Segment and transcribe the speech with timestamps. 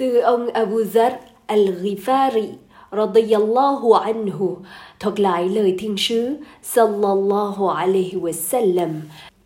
[0.00, 1.10] từ ông Abu Zar
[1.46, 2.46] al-Ghifari
[2.92, 4.56] radiyallahu anhu
[5.00, 8.88] thuật lại lời thiên sứ sallallahu alaihi wasallam,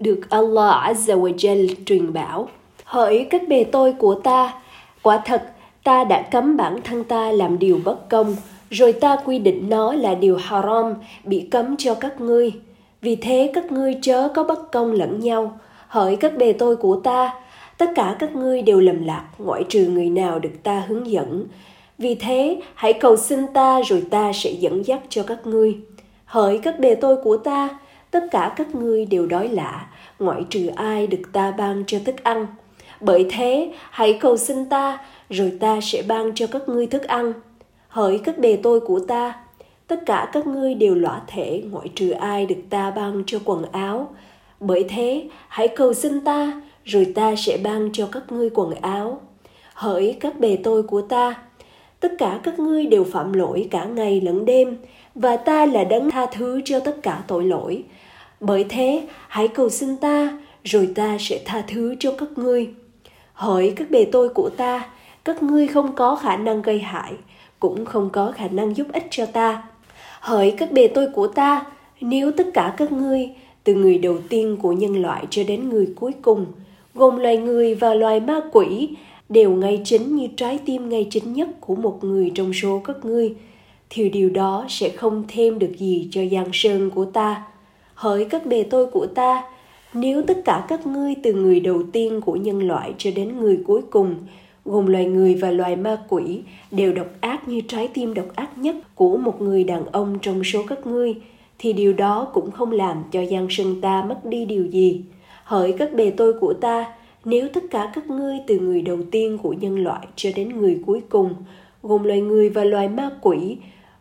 [0.00, 2.48] được Allah Azza wa Jal truyền bảo.
[2.84, 4.54] Hỡi các bề tôi của ta,
[5.02, 5.42] quả thật
[5.84, 8.36] ta đã cấm bản thân ta làm điều bất công,
[8.70, 10.94] rồi ta quy định nó là điều haram,
[11.24, 12.52] bị cấm cho các ngươi.
[13.00, 15.58] Vì thế các ngươi chớ có bất công lẫn nhau.
[15.88, 17.34] Hỡi các bề tôi của ta
[17.78, 21.46] tất cả các ngươi đều lầm lạc, ngoại trừ người nào được ta hướng dẫn.
[21.98, 25.76] Vì thế, hãy cầu xin ta rồi ta sẽ dẫn dắt cho các ngươi.
[26.24, 27.78] Hỡi các bề tôi của ta,
[28.10, 29.86] tất cả các ngươi đều đói lạ,
[30.18, 32.46] ngoại trừ ai được ta ban cho thức ăn.
[33.00, 34.98] Bởi thế, hãy cầu xin ta,
[35.30, 37.32] rồi ta sẽ ban cho các ngươi thức ăn.
[37.88, 39.34] Hỡi các bề tôi của ta,
[39.86, 43.64] tất cả các ngươi đều lõa thể, ngoại trừ ai được ta ban cho quần
[43.72, 44.08] áo.
[44.60, 49.20] Bởi thế, hãy cầu xin ta rồi ta sẽ ban cho các ngươi quần áo.
[49.74, 51.34] Hỡi các bề tôi của ta,
[52.00, 54.76] tất cả các ngươi đều phạm lỗi cả ngày lẫn đêm,
[55.14, 57.84] và ta là đấng tha thứ cho tất cả tội lỗi.
[58.40, 62.70] Bởi thế, hãy cầu xin ta, rồi ta sẽ tha thứ cho các ngươi.
[63.32, 64.88] Hỡi các bề tôi của ta,
[65.24, 67.12] các ngươi không có khả năng gây hại,
[67.60, 69.62] cũng không có khả năng giúp ích cho ta.
[70.20, 71.66] Hỡi các bề tôi của ta,
[72.00, 73.30] nếu tất cả các ngươi,
[73.64, 76.46] từ người đầu tiên của nhân loại cho đến người cuối cùng
[76.94, 78.88] gồm loài người và loài ma quỷ,
[79.28, 83.04] đều ngay chính như trái tim ngay chính nhất của một người trong số các
[83.04, 83.34] ngươi.
[83.90, 87.44] Thì điều đó sẽ không thêm được gì cho giang sơn của ta.
[87.94, 89.42] Hỡi các bề tôi của ta,
[89.94, 93.58] nếu tất cả các ngươi từ người đầu tiên của nhân loại cho đến người
[93.66, 94.14] cuối cùng,
[94.64, 96.40] gồm loài người và loài ma quỷ,
[96.70, 100.44] đều độc ác như trái tim độc ác nhất của một người đàn ông trong
[100.44, 101.14] số các ngươi,
[101.58, 105.00] thì điều đó cũng không làm cho giang sơn ta mất đi điều gì
[105.44, 109.38] hỡi các bề tôi của ta, nếu tất cả các ngươi từ người đầu tiên
[109.42, 111.34] của nhân loại cho đến người cuối cùng,
[111.82, 113.56] gồm loài người và loài ma quỷ,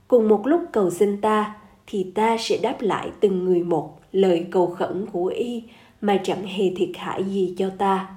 [0.08, 1.55] cùng một lúc cầu xin ta,
[1.88, 5.64] thì ta sẽ đáp lại từng người một lời cầu khẩn của y,
[6.02, 8.15] mà chẳng hề thiệt hại gì cho ta.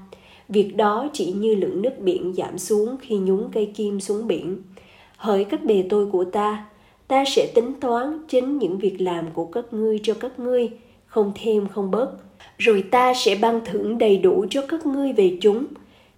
[0.49, 4.63] Việc đó chỉ như lượng nước biển giảm xuống khi nhúng cây kim xuống biển.
[5.17, 6.67] Hỡi các bề tôi của ta
[7.09, 10.69] ta sẽ tính toán chính những việc làm của các ngươi cho các ngươi,
[11.07, 12.13] không thêm không bớt
[12.59, 15.67] rồi ta sẽ ban thưởng đầy đủ cho các ngươi về chúng.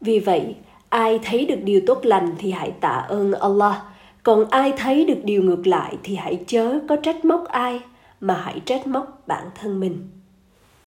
[0.01, 0.55] Vì vậy,
[0.89, 3.77] ai thấy được điều tốt lành thì hãy tạ ơn allah.
[4.23, 7.81] Còn ai thấy được điều ngược lại thì hãy chớ có trách móc ai,
[8.21, 10.09] mà hãy trách móc bản thân mình.